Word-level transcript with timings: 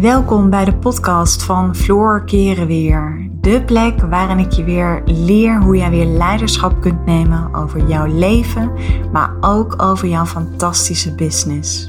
Welkom 0.00 0.50
bij 0.50 0.64
de 0.64 0.76
podcast 0.76 1.42
van 1.42 1.74
Floor 1.74 2.24
Keren 2.24 2.66
Weer. 2.66 3.30
De 3.32 3.64
plek 3.64 4.00
waarin 4.00 4.38
ik 4.38 4.52
je 4.52 4.64
weer 4.64 5.02
leer 5.04 5.62
hoe 5.62 5.76
jij 5.76 5.90
weer 5.90 6.04
leiderschap 6.04 6.80
kunt 6.80 7.06
nemen 7.06 7.54
over 7.54 7.88
jouw 7.88 8.06
leven, 8.06 8.72
maar 9.12 9.36
ook 9.40 9.82
over 9.82 10.08
jouw 10.08 10.24
fantastische 10.24 11.14
business. 11.14 11.88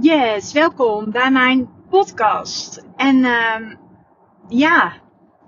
Yes, 0.00 0.52
welkom 0.52 1.10
bij 1.10 1.30
mijn 1.30 1.68
podcast. 1.88 2.84
En 2.96 3.16
uh, 3.16 3.56
ja, 4.50 4.92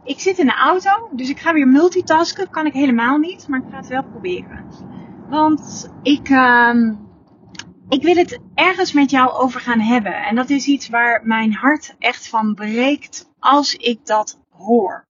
ik 0.05 0.21
zit 0.21 0.39
in 0.39 0.47
de 0.47 0.55
auto, 0.55 1.09
dus 1.13 1.29
ik 1.29 1.39
ga 1.39 1.53
weer 1.53 1.69
multitasken. 1.69 2.51
Kan 2.51 2.67
ik 2.67 2.73
helemaal 2.73 3.19
niet, 3.19 3.49
maar 3.49 3.61
ik 3.61 3.71
ga 3.71 3.77
het 3.77 3.87
wel 3.87 4.05
proberen. 4.05 4.65
Want 5.29 5.91
ik, 6.03 6.29
uh, 6.29 6.93
ik 7.89 8.03
wil 8.03 8.17
het 8.17 8.39
ergens 8.55 8.93
met 8.93 9.11
jou 9.11 9.31
over 9.31 9.61
gaan 9.61 9.81
hebben. 9.81 10.15
En 10.15 10.35
dat 10.35 10.51
is 10.51 10.67
iets 10.67 10.89
waar 10.89 11.21
mijn 11.25 11.55
hart 11.55 11.95
echt 11.99 12.29
van 12.29 12.55
breekt 12.55 13.31
als 13.39 13.75
ik 13.75 14.07
dat 14.07 14.41
hoor. 14.51 15.07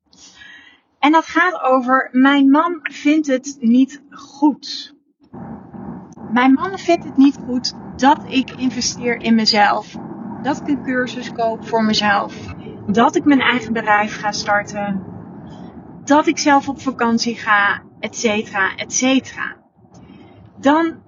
En 0.99 1.13
dat 1.13 1.27
gaat 1.27 1.63
over, 1.63 2.09
mijn 2.13 2.51
man 2.51 2.79
vindt 2.83 3.27
het 3.27 3.57
niet 3.61 4.03
goed. 4.11 4.95
Mijn 6.33 6.53
man 6.53 6.79
vindt 6.79 7.05
het 7.05 7.17
niet 7.17 7.39
goed 7.47 7.75
dat 7.97 8.19
ik 8.29 8.51
investeer 8.51 9.23
in 9.23 9.35
mezelf. 9.35 9.97
Dat 10.43 10.61
ik 10.61 10.69
een 10.69 10.83
cursus 10.83 11.33
koop 11.33 11.69
voor 11.69 11.85
mezelf. 11.85 12.55
Dat 12.87 13.17
ik 13.17 13.25
mijn 13.25 13.41
eigen 13.41 13.73
bedrijf 13.73 14.21
ga 14.21 14.33
starten. 14.33 15.05
Dat 16.05 16.27
ik 16.27 16.39
zelf 16.39 16.69
op 16.69 16.81
vakantie 16.81 17.35
ga, 17.35 17.83
et 18.01 18.17
cetera, 18.17 18.75
et 18.77 18.93
cetera. 18.93 19.57
Dan 20.57 21.03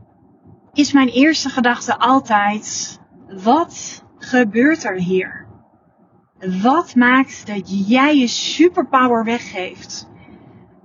is 0.72 0.92
mijn 0.92 1.08
eerste 1.08 1.48
gedachte 1.48 1.98
altijd: 1.98 2.98
wat 3.42 4.04
gebeurt 4.18 4.84
er 4.84 4.96
hier? 4.96 5.46
Wat 6.62 6.94
maakt 6.94 7.46
dat 7.46 7.88
jij 7.88 8.18
je 8.18 8.26
superpower 8.26 9.24
weggeeft 9.24 10.08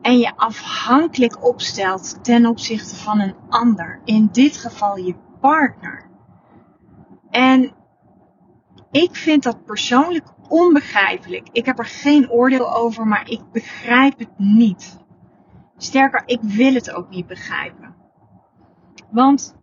en 0.02 0.18
je 0.18 0.36
afhankelijk 0.36 1.46
opstelt 1.46 2.24
ten 2.24 2.46
opzichte 2.46 2.96
van 2.96 3.20
een 3.20 3.36
ander? 3.50 4.02
In 4.06 4.30
dit 4.32 4.58
geval 4.58 4.98
je 4.98 5.16
partner. 5.42 6.09
Ik 8.92 9.16
vind 9.16 9.44
dat 9.44 9.66
persoonlijk 9.66 10.26
onbegrijpelijk. 10.48 11.48
Ik 11.52 11.66
heb 11.66 11.80
er 11.80 11.86
geen 11.86 12.30
oordeel 12.30 12.76
over, 12.76 13.08
maar 13.08 13.30
ik 13.30 13.52
begrijp 13.52 14.20
het 14.20 14.38
niet. 14.38 14.98
Sterker, 15.78 16.24
ik 16.26 16.40
wil 16.42 16.74
het 16.74 16.92
ook 16.92 17.10
niet 17.10 17.28
begrijpen. 17.28 17.96
Want 19.12 19.56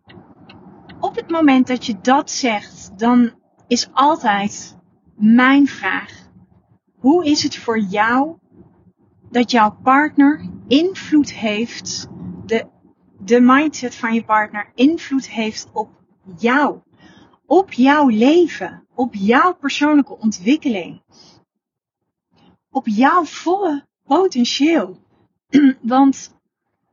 op 1.00 1.14
het 1.16 1.30
moment 1.30 1.66
dat 1.66 1.86
je 1.86 2.00
dat 2.00 2.30
zegt, 2.30 2.98
dan 2.98 3.32
is 3.66 3.88
altijd 3.92 4.78
mijn 5.14 5.66
vraag: 5.66 6.28
hoe 6.98 7.24
is 7.24 7.42
het 7.42 7.56
voor 7.56 7.78
jou 7.78 8.38
dat 9.30 9.50
jouw 9.50 9.76
partner 9.82 10.50
invloed 10.66 11.32
heeft, 11.32 12.08
de 13.18 13.40
mindset 13.40 13.94
van 13.94 14.14
je 14.14 14.24
partner 14.24 14.70
invloed 14.74 15.30
heeft 15.30 15.70
op 15.72 15.90
jou? 16.36 16.80
op 17.46 17.72
jouw 17.72 18.08
leven, 18.08 18.85
op 18.96 19.14
jouw 19.14 19.54
persoonlijke 19.54 20.18
ontwikkeling, 20.18 21.02
op 22.70 22.86
jouw 22.86 23.24
volle 23.24 23.86
potentieel. 24.04 24.98
Want 25.82 26.34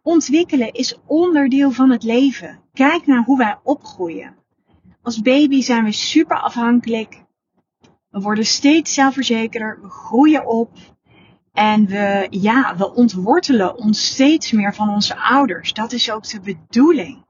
ontwikkelen 0.02 0.72
is 0.72 0.98
onderdeel 1.06 1.72
van 1.72 1.90
het 1.90 2.04
leven. 2.04 2.60
Kijk 2.74 3.06
naar 3.06 3.24
hoe 3.24 3.38
wij 3.38 3.60
opgroeien. 3.64 4.36
Als 5.02 5.22
baby 5.22 5.62
zijn 5.62 5.84
we 5.84 5.92
super 5.92 6.38
afhankelijk. 6.42 7.24
We 8.10 8.20
worden 8.20 8.46
steeds 8.46 8.94
zelfverzekerder, 8.94 9.82
we 9.82 9.90
groeien 9.90 10.48
op. 10.48 10.72
En 11.54 11.86
we, 11.86 12.28
ja, 12.30 12.76
we 12.78 12.94
ontwortelen 12.94 13.78
ons 13.78 14.06
steeds 14.06 14.52
meer 14.52 14.74
van 14.74 14.90
onze 14.90 15.18
ouders. 15.18 15.74
Dat 15.74 15.92
is 15.92 16.12
ook 16.12 16.28
de 16.28 16.40
bedoeling. 16.40 17.26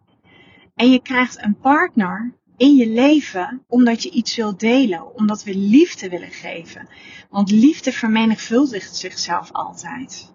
En 0.76 0.92
je 0.92 1.02
krijgt 1.02 1.44
een 1.44 1.58
partner 1.58 2.34
in 2.58 2.76
je 2.76 2.88
leven 2.88 3.64
omdat 3.68 4.04
je 4.04 4.10
iets 4.10 4.36
wilt 4.36 4.60
delen, 4.60 5.16
omdat 5.16 5.44
we 5.44 5.56
liefde 5.56 6.10
willen 6.10 6.32
geven. 6.32 6.88
Want 7.30 7.52
liefde 7.52 7.92
vermenigvuldigt 7.92 8.96
zichzelf 8.96 9.52
altijd. 9.52 10.34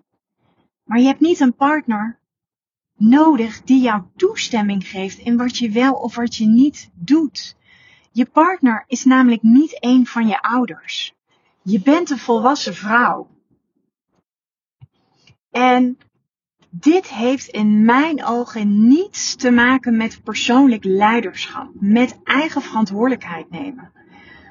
Maar 0.84 0.99
je 0.99 1.06
hebt 1.06 1.21
niet 1.21 1.41
een 1.41 1.55
partner 1.55 2.19
nodig 2.97 3.62
die 3.62 3.83
jou 3.83 4.03
toestemming 4.17 4.89
geeft 4.89 5.19
in 5.19 5.37
wat 5.37 5.56
je 5.56 5.71
wel 5.71 5.93
of 5.93 6.15
wat 6.15 6.37
je 6.37 6.47
niet 6.47 6.91
doet. 6.95 7.56
Je 8.12 8.27
partner 8.27 8.85
is 8.87 9.05
namelijk 9.05 9.43
niet 9.43 9.77
een 9.81 10.06
van 10.06 10.27
je 10.27 10.43
ouders. 10.43 11.15
Je 11.62 11.81
bent 11.81 12.11
een 12.11 12.19
volwassen 12.19 12.75
vrouw. 12.75 13.31
En 15.50 15.99
dit 16.71 17.09
heeft 17.09 17.49
in 17.49 17.84
mijn 17.84 18.25
ogen 18.25 18.89
niets 18.89 19.34
te 19.34 19.51
maken 19.51 19.97
met 19.97 20.23
persoonlijk 20.23 20.84
leiderschap, 20.84 21.71
met 21.75 22.19
eigen 22.25 22.62
verantwoordelijkheid 22.62 23.51
nemen. 23.51 23.93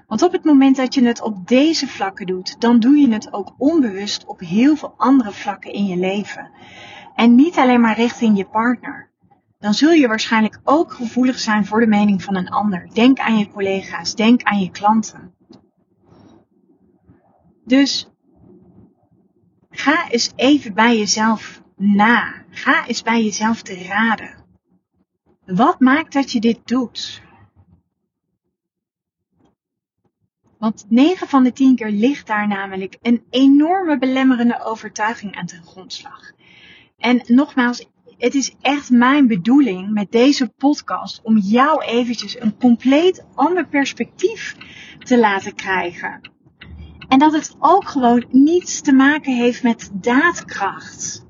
Want 0.07 0.21
op 0.21 0.31
het 0.31 0.43
moment 0.43 0.75
dat 0.75 0.93
je 0.93 1.05
het 1.05 1.21
op 1.21 1.47
deze 1.47 1.87
vlakken 1.87 2.25
doet, 2.25 2.61
dan 2.61 2.79
doe 2.79 2.97
je 2.97 3.13
het 3.13 3.33
ook 3.33 3.53
onbewust 3.57 4.25
op 4.25 4.39
heel 4.39 4.75
veel 4.75 4.93
andere 4.97 5.31
vlakken 5.31 5.73
in 5.73 5.85
je 5.85 5.97
leven. 5.97 6.51
En 7.15 7.35
niet 7.35 7.57
alleen 7.57 7.81
maar 7.81 7.95
richting 7.95 8.37
je 8.37 8.45
partner. 8.45 9.09
Dan 9.59 9.73
zul 9.73 9.91
je 9.91 10.07
waarschijnlijk 10.07 10.59
ook 10.63 10.93
gevoelig 10.93 11.39
zijn 11.39 11.65
voor 11.65 11.79
de 11.79 11.87
mening 11.87 12.23
van 12.23 12.35
een 12.35 12.49
ander. 12.49 12.89
Denk 12.93 13.19
aan 13.19 13.37
je 13.37 13.47
collega's, 13.47 14.15
denk 14.15 14.43
aan 14.43 14.59
je 14.59 14.71
klanten. 14.71 15.33
Dus 17.65 18.09
ga 19.69 20.09
eens 20.09 20.31
even 20.35 20.73
bij 20.73 20.97
jezelf 20.97 21.61
na. 21.77 22.33
Ga 22.49 22.87
eens 22.87 23.01
bij 23.01 23.23
jezelf 23.23 23.61
te 23.61 23.83
raden. 23.83 24.45
Wat 25.45 25.79
maakt 25.79 26.13
dat 26.13 26.31
je 26.31 26.39
dit 26.39 26.67
doet? 26.67 27.21
Want 30.59 30.85
9 30.89 31.27
van 31.27 31.43
de 31.43 31.51
10 31.51 31.75
keer 31.75 31.91
ligt 31.91 32.27
daar 32.27 32.47
namelijk 32.47 32.97
een 33.01 33.23
enorme 33.29 33.97
belemmerende 33.97 34.63
overtuiging 34.63 35.35
aan 35.35 35.45
ten 35.45 35.63
grondslag. 35.63 36.31
En 36.97 37.21
nogmaals, 37.25 37.87
het 38.17 38.35
is 38.35 38.55
echt 38.61 38.89
mijn 38.89 39.27
bedoeling 39.27 39.91
met 39.91 40.11
deze 40.11 40.47
podcast 40.47 41.21
om 41.23 41.37
jou 41.37 41.83
eventjes 41.83 42.39
een 42.39 42.57
compleet 42.57 43.25
ander 43.35 43.67
perspectief 43.67 44.55
te 44.99 45.19
laten 45.19 45.55
krijgen. 45.55 46.31
En 47.07 47.19
dat 47.19 47.33
het 47.33 47.55
ook 47.59 47.87
gewoon 47.87 48.25
niets 48.29 48.81
te 48.81 48.91
maken 48.91 49.35
heeft 49.35 49.63
met 49.63 49.89
daadkracht. 49.93 51.26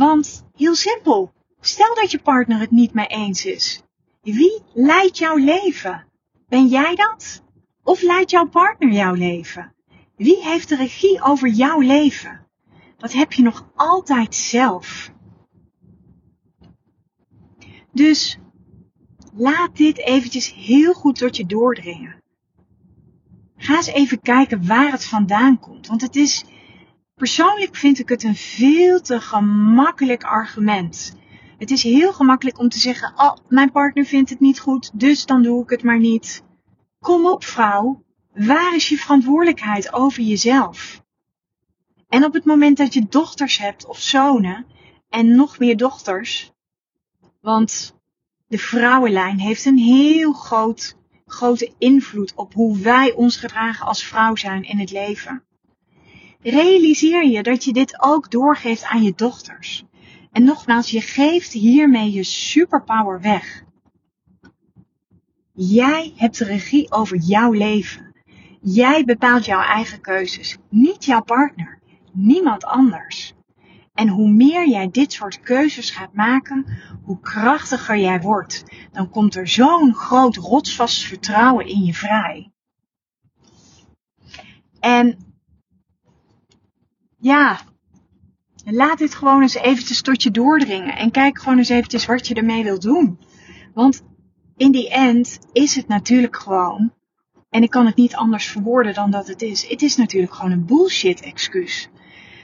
Want 0.00 0.44
heel 0.54 0.74
simpel, 0.74 1.32
stel 1.60 1.94
dat 1.94 2.10
je 2.10 2.18
partner 2.18 2.58
het 2.60 2.70
niet 2.70 2.94
mee 2.94 3.06
eens 3.06 3.44
is. 3.44 3.82
Wie 4.22 4.62
leidt 4.72 5.18
jouw 5.18 5.36
leven? 5.36 6.06
Ben 6.48 6.66
jij 6.66 6.94
dat? 6.94 7.42
Of 7.82 8.02
leidt 8.02 8.30
jouw 8.30 8.48
partner 8.48 8.92
jouw 8.92 9.14
leven? 9.14 9.74
Wie 10.16 10.42
heeft 10.42 10.68
de 10.68 10.76
regie 10.76 11.22
over 11.22 11.48
jouw 11.48 11.80
leven? 11.80 12.46
Dat 12.96 13.12
heb 13.12 13.32
je 13.32 13.42
nog 13.42 13.70
altijd 13.74 14.34
zelf. 14.34 15.10
Dus 17.92 18.38
laat 19.34 19.76
dit 19.76 19.98
eventjes 19.98 20.54
heel 20.54 20.92
goed 20.92 21.18
tot 21.18 21.36
je 21.36 21.46
doordringen. 21.46 22.22
Ga 23.56 23.76
eens 23.76 23.86
even 23.86 24.20
kijken 24.20 24.66
waar 24.66 24.90
het 24.90 25.04
vandaan 25.04 25.58
komt. 25.58 25.86
Want 25.86 26.00
het 26.00 26.16
is 26.16 26.44
Persoonlijk 27.20 27.76
vind 27.76 27.98
ik 27.98 28.08
het 28.08 28.22
een 28.22 28.36
veel 28.36 29.00
te 29.00 29.20
gemakkelijk 29.20 30.24
argument. 30.24 31.16
Het 31.58 31.70
is 31.70 31.82
heel 31.82 32.12
gemakkelijk 32.12 32.58
om 32.58 32.68
te 32.68 32.78
zeggen: 32.78 33.12
Oh, 33.16 33.36
mijn 33.48 33.70
partner 33.72 34.04
vindt 34.04 34.30
het 34.30 34.40
niet 34.40 34.60
goed, 34.60 35.00
dus 35.00 35.26
dan 35.26 35.42
doe 35.42 35.62
ik 35.62 35.70
het 35.70 35.82
maar 35.82 35.98
niet. 35.98 36.42
Kom 37.00 37.26
op, 37.26 37.44
vrouw. 37.44 38.04
Waar 38.32 38.74
is 38.74 38.88
je 38.88 38.96
verantwoordelijkheid 38.96 39.92
over 39.92 40.22
jezelf? 40.22 41.02
En 42.08 42.24
op 42.24 42.32
het 42.32 42.44
moment 42.44 42.76
dat 42.76 42.94
je 42.94 43.06
dochters 43.08 43.58
hebt 43.58 43.86
of 43.86 43.98
zonen, 43.98 44.66
en 45.08 45.34
nog 45.34 45.58
meer 45.58 45.76
dochters, 45.76 46.52
want 47.40 47.96
de 48.46 48.58
vrouwenlijn 48.58 49.38
heeft 49.38 49.64
een 49.64 49.78
heel 49.78 50.32
groot, 50.32 50.96
grote 51.26 51.74
invloed 51.78 52.34
op 52.34 52.54
hoe 52.54 52.78
wij 52.78 53.12
ons 53.12 53.36
gedragen 53.36 53.86
als 53.86 54.04
vrouw 54.04 54.36
zijn 54.36 54.62
in 54.62 54.78
het 54.78 54.90
leven 54.90 55.44
realiseer 56.42 57.26
je 57.26 57.42
dat 57.42 57.64
je 57.64 57.72
dit 57.72 58.02
ook 58.02 58.30
doorgeeft 58.30 58.84
aan 58.84 59.02
je 59.02 59.12
dochters. 59.16 59.84
En 60.32 60.44
nogmaals, 60.44 60.90
je 60.90 61.00
geeft 61.00 61.52
hiermee 61.52 62.12
je 62.12 62.22
superpower 62.22 63.20
weg. 63.20 63.64
Jij 65.52 66.12
hebt 66.16 66.38
de 66.38 66.44
regie 66.44 66.90
over 66.92 67.16
jouw 67.16 67.52
leven. 67.52 68.14
Jij 68.60 69.04
bepaalt 69.04 69.44
jouw 69.44 69.62
eigen 69.62 70.00
keuzes, 70.00 70.56
niet 70.68 71.04
jouw 71.04 71.22
partner, 71.22 71.80
niemand 72.12 72.64
anders. 72.64 73.34
En 73.94 74.08
hoe 74.08 74.30
meer 74.30 74.68
jij 74.68 74.90
dit 74.90 75.12
soort 75.12 75.40
keuzes 75.40 75.90
gaat 75.90 76.14
maken, 76.14 76.66
hoe 77.02 77.20
krachtiger 77.20 77.98
jij 77.98 78.20
wordt. 78.20 78.64
Dan 78.92 79.10
komt 79.10 79.34
er 79.34 79.48
zo'n 79.48 79.94
groot 79.94 80.36
rotsvast 80.36 81.02
vertrouwen 81.02 81.66
in 81.66 81.84
je 81.84 81.94
vrij. 81.94 82.50
En 84.80 85.29
ja, 87.20 87.60
laat 88.64 88.98
dit 88.98 89.14
gewoon 89.14 89.42
eens 89.42 89.54
eventjes 89.54 90.02
tot 90.02 90.22
je 90.22 90.30
doordringen. 90.30 90.96
En 90.96 91.10
kijk 91.10 91.38
gewoon 91.38 91.58
eens 91.58 91.68
eventjes 91.68 92.06
wat 92.06 92.26
je 92.26 92.34
ermee 92.34 92.64
wilt 92.64 92.82
doen. 92.82 93.18
Want 93.74 94.02
in 94.56 94.70
die 94.72 94.90
end 94.90 95.38
is 95.52 95.74
het 95.74 95.88
natuurlijk 95.88 96.36
gewoon, 96.36 96.92
en 97.50 97.62
ik 97.62 97.70
kan 97.70 97.86
het 97.86 97.96
niet 97.96 98.14
anders 98.14 98.46
verwoorden 98.46 98.94
dan 98.94 99.10
dat 99.10 99.26
het 99.26 99.42
is, 99.42 99.68
het 99.68 99.82
is 99.82 99.96
natuurlijk 99.96 100.34
gewoon 100.34 100.50
een 100.50 100.66
bullshit 100.66 101.20
excuus. 101.20 101.88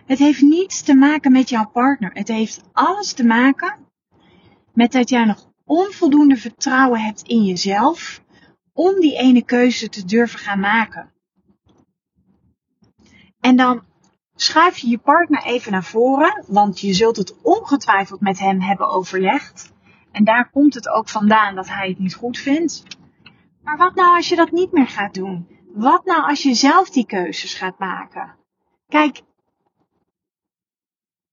Het 0.06 0.19
heeft 0.19 0.43
niets 0.43 0.82
te 0.82 0.94
maken 0.94 1.32
met 1.32 1.49
jouw 1.49 1.69
partner. 1.69 2.11
Het 2.12 2.29
heeft 2.29 2.62
alles 2.72 3.12
te 3.12 3.25
maken 3.25 3.79
met 4.75 4.93
dat 4.93 5.08
jij 5.08 5.25
nog 5.25 5.50
onvoldoende 5.64 6.37
vertrouwen 6.37 7.00
hebt 7.00 7.22
in 7.22 7.44
jezelf 7.44 8.22
om 8.72 9.00
die 9.00 9.19
ene 9.19 9.44
keuze 9.44 9.88
te 9.88 10.05
durven 10.05 10.38
gaan 10.38 10.61
maken. 10.61 11.12
En 13.40 13.56
dan 13.56 13.82
schuif 14.36 14.78
je 14.78 14.88
je 14.88 14.98
partner 14.98 15.42
even 15.42 15.72
naar 15.72 15.84
voren, 15.84 16.44
want 16.46 16.80
je 16.80 16.92
zult 16.92 17.16
het 17.16 17.34
ongetwijfeld 17.42 18.20
met 18.20 18.38
hem 18.38 18.60
hebben 18.60 18.88
overlegd. 18.88 19.72
En 20.12 20.24
daar 20.24 20.50
komt 20.50 20.74
het 20.74 20.88
ook 20.88 21.08
vandaan 21.08 21.54
dat 21.54 21.68
hij 21.68 21.88
het 21.88 21.98
niet 21.98 22.14
goed 22.14 22.38
vindt. 22.38 22.82
Maar 23.62 23.76
wat 23.76 23.94
nou 23.94 24.16
als 24.16 24.28
je 24.28 24.36
dat 24.36 24.50
niet 24.50 24.72
meer 24.72 24.88
gaat 24.88 25.14
doen? 25.14 25.48
Wat 25.74 26.04
nou 26.04 26.28
als 26.28 26.42
je 26.42 26.54
zelf 26.54 26.90
die 26.90 27.06
keuzes 27.06 27.54
gaat 27.54 27.78
maken? 27.78 28.34
Kijk, 28.88 29.22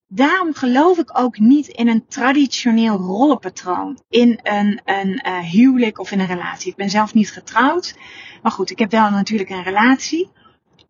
daarom 0.08 0.54
geloof 0.54 0.98
ik 0.98 1.20
ook 1.20 1.40
niet 1.40 1.68
in 1.68 1.88
een 1.88 2.06
traditioneel 2.08 2.98
rollenpatroon. 2.98 4.00
In 4.10 4.40
een, 4.44 4.82
een 4.86 5.28
uh, 5.28 5.40
huwelijk 5.40 6.00
of 6.00 6.12
in 6.12 6.20
een 6.20 6.26
relatie. 6.26 6.72
Ik 6.72 6.78
ben 6.78 6.90
zelf 6.90 7.14
niet 7.14 7.32
getrouwd. 7.32 7.98
Maar 8.42 8.52
goed, 8.52 8.70
ik 8.70 8.80
heb 8.80 8.92
wel 8.92 9.10
natuurlijk 9.10 9.50
een 9.50 9.64
relatie. 9.64 10.32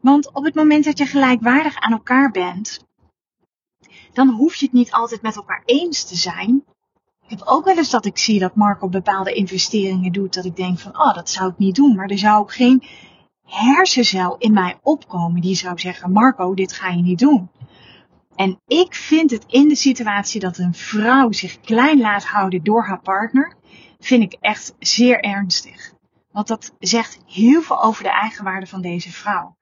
Want 0.04 0.34
op 0.34 0.44
het 0.44 0.56
moment 0.56 0.84
dat 0.84 0.98
je 0.98 1.06
gelijkwaardig 1.06 1.76
aan 1.76 1.92
elkaar 1.92 2.32
bent, 2.32 2.86
dan 4.14 4.30
hoef 4.30 4.56
je 4.56 4.66
het 4.66 4.74
niet 4.74 4.92
altijd 4.92 5.22
met 5.22 5.36
elkaar 5.36 5.62
eens 5.66 6.04
te 6.04 6.16
zijn. 6.16 6.64
Ik 7.22 7.30
heb 7.30 7.42
ook 7.46 7.66
wel 7.66 7.78
eens 7.78 7.90
dat 7.90 8.06
ik 8.06 8.18
zie 8.18 8.40
dat 8.40 8.56
Marco 8.56 8.90
bepaalde 8.90 9.34
investeringen 9.34 10.12
doet, 10.12 10.34
dat 10.34 10.46
ik 10.46 10.56
denk 10.56 10.80
van, 10.80 11.00
oh, 11.00 11.14
dat 11.14 11.30
zou 11.30 11.50
ik 11.50 11.58
niet 11.58 11.76
doen. 11.76 11.96
Maar 11.96 12.10
er 12.10 12.18
zou 12.18 12.40
ook 12.40 12.54
geen 12.54 12.84
hersencel 13.44 14.36
in 14.38 14.54
mij 14.54 14.80
opkomen 14.82 15.42
die 15.42 15.56
zou 15.56 15.80
zeggen, 15.80 16.12
Marco, 16.12 16.54
dit 16.54 16.74
ga 16.74 16.90
je 16.90 17.02
niet 17.02 17.20
doen. 17.20 17.50
En 18.36 18.62
ik 18.68 18.96
vind 18.96 19.32
het 19.32 19.46
in 19.48 19.68
de 19.68 19.76
situatie 19.76 20.40
dat 20.40 20.58
een 20.58 20.74
vrouw 20.74 21.32
zich 21.32 21.60
klein 21.60 22.00
laat 22.00 22.26
houden 22.26 22.64
door 22.64 22.84
haar 22.84 23.02
partner, 23.02 23.56
vind 24.00 24.24
ik 24.24 24.38
echt 24.40 24.76
zeer 24.80 25.20
ernstig. 25.20 25.94
Want 26.32 26.48
dat 26.48 26.74
zegt 26.80 27.20
heel 27.26 27.62
veel 27.62 27.84
over 27.84 28.04
de 28.04 28.12
eigenwaarde 28.12 28.68
van 28.68 28.82
deze 28.82 29.12
vrouw. 29.12 29.56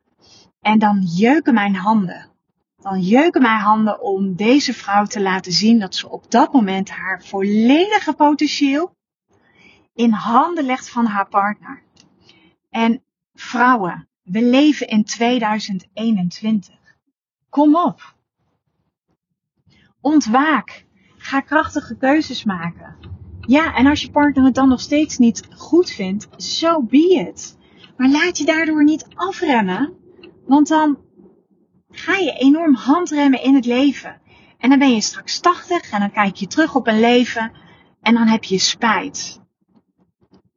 En 0.62 0.80
dan 0.80 1.02
jeuken 1.02 1.54
mijn 1.54 1.76
handen. 1.76 2.30
Dan 2.78 3.02
jeuken 3.02 3.42
mijn 3.42 3.60
handen 3.60 4.02
om 4.02 4.36
deze 4.36 4.74
vrouw 4.74 5.06
te 5.06 5.22
laten 5.22 5.52
zien 5.52 5.80
dat 5.80 5.96
ze 5.96 6.10
op 6.10 6.32
dat 6.32 6.54
moment 6.54 6.90
haar 6.90 7.24
volledige 7.24 8.14
potentieel 8.14 8.96
in 9.94 10.12
handen 10.12 10.66
legt 10.66 10.90
van 10.90 11.06
haar 11.06 11.28
partner. 11.28 11.84
En 12.70 13.04
vrouwen, 13.34 14.08
we 14.24 14.42
leven 14.44 14.88
in 14.88 15.04
2021. 15.04 16.76
Kom 17.50 17.76
op. 17.76 18.16
Ontwaak. 20.02 20.86
Ga 21.18 21.40
krachtige 21.40 21.98
keuzes 21.98 22.44
maken. 22.44 22.96
Ja, 23.42 23.76
en 23.76 23.88
als 23.88 24.02
je 24.02 24.12
partner 24.12 24.44
het 24.44 24.56
dan 24.56 24.70
nog 24.70 24.82
steeds 24.82 25.18
niet 25.18 25.48
goed 25.56 25.92
vindt, 25.92 26.28
zo 26.38 26.68
so 26.68 26.84
be 26.84 27.26
it. 27.28 27.58
Maar 27.98 28.10
laat 28.10 28.38
je 28.38 28.46
daardoor 28.46 28.84
niet 28.84 29.06
afremmen 29.14 30.00
want 30.46 30.68
dan 30.68 30.98
ga 31.90 32.16
je 32.16 32.32
enorm 32.32 32.76
handremmen 32.76 33.44
in 33.44 33.56
het 33.56 33.66
leven. 33.66 34.22
En 34.58 34.70
dan 34.70 34.80
ben 34.80 34.94
je 34.94 35.02
straks 35.02 35.40
80 35.40 35.92
en 35.92 36.00
dan 36.00 36.12
kijk 36.12 36.36
je 36.36 36.48
terug 36.48 36.76
op 36.76 36.88
een 36.88 37.00
leven 37.00 37.52
en 38.02 38.14
dan 38.14 38.28
heb 38.28 38.44
je 38.44 38.60
spijt. 38.60 39.42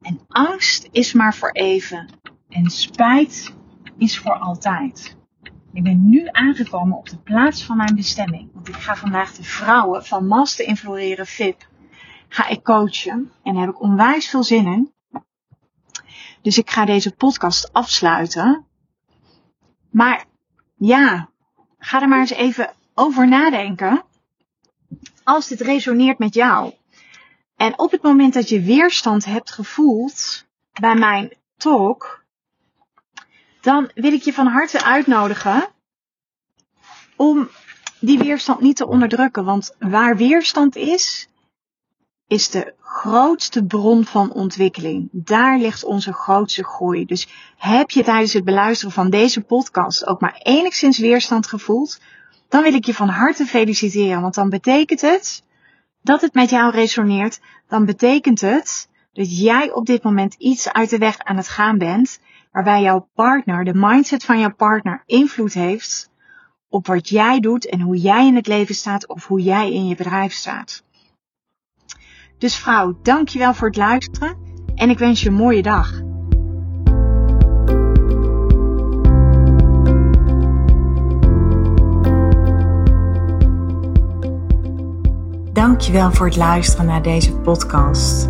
En 0.01 0.21
angst 0.29 0.89
is 0.91 1.13
maar 1.13 1.35
voor 1.35 1.51
even. 1.51 2.09
En 2.49 2.71
spijt 2.71 3.55
is 3.99 4.19
voor 4.19 4.39
altijd. 4.39 5.17
Ik 5.73 5.83
ben 5.83 6.09
nu 6.09 6.29
aangekomen 6.31 6.97
op 6.97 7.09
de 7.09 7.19
plaats 7.19 7.65
van 7.65 7.77
mijn 7.77 7.95
bestemming. 7.95 8.51
Want 8.53 8.69
ik 8.69 8.75
ga 8.75 8.97
vandaag 8.97 9.33
de 9.33 9.43
vrouwen 9.43 10.05
van 10.05 10.27
Master 10.27 10.67
Influeren 10.67 11.27
VIP 11.27 11.69
ga 12.29 12.49
ik 12.49 12.63
coachen. 12.63 13.33
En 13.43 13.55
daar 13.55 13.65
heb 13.65 13.75
ik 13.75 13.81
onwijs 13.81 14.29
veel 14.29 14.43
zin 14.43 14.67
in. 14.67 14.93
Dus 16.43 16.59
ik 16.59 16.71
ga 16.71 16.85
deze 16.85 17.15
podcast 17.15 17.73
afsluiten. 17.73 18.67
Maar 19.94 20.25
ja, 20.76 21.29
ga 21.79 22.02
er 22.02 22.08
maar 22.08 22.19
eens 22.19 22.31
even 22.31 22.73
over 22.94 23.29
nadenken. 23.29 24.05
Als 25.25 25.49
dit 25.49 25.61
resoneert 25.61 26.19
met 26.19 26.35
jou. 26.35 26.73
En 27.56 27.79
op 27.79 27.91
het 27.91 28.02
moment 28.02 28.35
dat 28.35 28.49
je 28.49 28.61
weerstand 28.61 29.25
hebt 29.25 29.50
gevoeld 29.50 30.46
bij 30.81 30.94
mijn 30.94 31.32
talk, 31.56 32.25
dan 33.61 33.91
wil 33.94 34.12
ik 34.12 34.23
je 34.23 34.32
van 34.32 34.46
harte 34.46 34.85
uitnodigen 34.85 35.69
om 37.17 37.49
die 38.00 38.19
weerstand 38.19 38.61
niet 38.61 38.76
te 38.76 38.87
onderdrukken. 38.87 39.44
Want 39.44 39.75
waar 39.79 40.17
weerstand 40.17 40.76
is, 40.76 41.29
is 42.26 42.50
de 42.50 42.75
grootste 42.81 43.65
bron 43.65 44.05
van 44.05 44.32
ontwikkeling. 44.32 45.09
Daar 45.12 45.59
ligt 45.59 45.85
onze 45.85 46.12
grootste 46.12 46.65
groei. 46.65 47.05
Dus 47.05 47.29
heb 47.56 47.91
je 47.91 48.03
tijdens 48.03 48.32
het 48.32 48.44
beluisteren 48.44 48.93
van 48.93 49.11
deze 49.11 49.41
podcast 49.41 50.06
ook 50.06 50.21
maar 50.21 50.41
enigszins 50.43 50.99
weerstand 50.99 51.47
gevoeld, 51.47 52.00
dan 52.49 52.62
wil 52.62 52.75
ik 52.75 52.85
je 52.85 52.94
van 52.94 53.09
harte 53.09 53.44
feliciteren. 53.44 54.21
Want 54.21 54.35
dan 54.35 54.49
betekent 54.49 55.00
het 55.00 55.43
dat 56.03 56.21
het 56.21 56.35
met 56.35 56.50
jou 56.50 56.71
resoneert. 56.71 57.41
Dan 57.69 57.85
betekent 57.85 58.41
het 58.41 58.88
dat 59.12 59.38
jij 59.38 59.73
op 59.73 59.87
dit 59.87 60.03
moment 60.03 60.35
iets 60.35 60.73
uit 60.73 60.91
de 60.91 60.99
weg 60.99 61.19
aan 61.19 61.37
het 61.37 61.49
gaan 61.49 61.79
bent, 61.79 62.20
waarbij 62.53 62.82
jouw 62.82 63.09
partner, 63.15 63.65
de 63.65 63.75
mindset 63.75 64.25
van 64.25 64.38
jouw 64.38 64.55
partner, 64.55 65.03
invloed 65.06 65.55
heeft 65.55 66.10
op 66.69 66.87
wat 66.87 67.08
jij 67.08 67.41
doet 67.41 67.69
en 67.69 67.81
hoe 67.81 67.96
jij 67.96 68.27
in 68.27 68.34
het 68.34 68.46
leven 68.46 68.75
staat 68.75 69.08
of 69.08 69.27
hoe 69.27 69.41
jij 69.41 69.72
in 69.72 69.87
je 69.87 69.94
bedrijf 69.94 70.32
staat. 70.32 70.84
Dus 72.38 72.56
vrouw, 72.56 72.96
dankjewel 73.03 73.55
voor 73.55 73.67
het 73.69 73.76
luisteren 73.76 74.36
en 74.74 74.91
ik 74.91 74.98
wens 74.98 75.22
je 75.22 75.29
een 75.29 75.34
mooie 75.34 75.62
dag. 75.62 76.03
Dankjewel 85.53 86.12
voor 86.12 86.26
het 86.26 86.36
luisteren 86.36 86.86
naar 86.86 87.03
deze 87.03 87.32
podcast. 87.32 88.29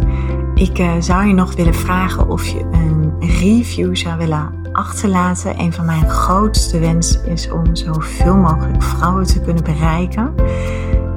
Ik 0.54 0.78
uh, 0.78 0.92
zou 0.98 1.26
je 1.26 1.34
nog 1.34 1.54
willen 1.54 1.74
vragen 1.74 2.28
of 2.28 2.46
je 2.46 2.60
een 2.60 3.14
review 3.20 3.96
zou 3.96 4.18
willen 4.18 4.54
achterlaten. 4.72 5.58
Een 5.58 5.72
van 5.72 5.84
mijn 5.84 6.08
grootste 6.08 6.78
wensen 6.78 7.26
is 7.26 7.50
om 7.50 7.76
zoveel 7.76 8.36
mogelijk 8.36 8.82
vrouwen 8.82 9.26
te 9.26 9.40
kunnen 9.40 9.64
bereiken. 9.64 10.34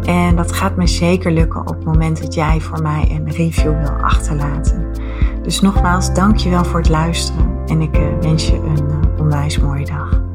En 0.08 0.36
dat 0.36 0.52
gaat 0.52 0.76
me 0.76 0.88
zeker 0.88 1.32
lukken 1.32 1.60
op 1.60 1.76
het 1.76 1.86
moment 1.86 2.22
dat 2.22 2.34
jij 2.34 2.60
voor 2.60 2.82
mij 2.82 3.08
een 3.12 3.32
review 3.32 3.80
wil 3.80 3.90
achterlaten. 4.02 4.92
Dus 5.42 5.62
nogmaals, 5.62 6.14
dankjewel 6.14 6.66
voor 6.66 6.80
het 6.80 6.90
luisteren 6.90 7.58
en 7.66 7.82
ik 7.82 7.98
eh, 7.98 8.04
wens 8.22 8.48
je 8.48 8.56
een 8.56 8.90
eh, 8.90 9.20
onwijs 9.20 9.60
mooie 9.60 9.86
dag. 9.86 10.27